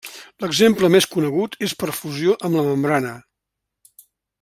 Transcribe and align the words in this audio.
L'exemple 0.43 0.89
més 0.93 1.07
conegut 1.17 1.59
és 1.69 1.77
per 1.83 1.91
fusió 2.01 2.35
amb 2.49 2.61
la 2.61 2.67
membrana. 2.71 3.17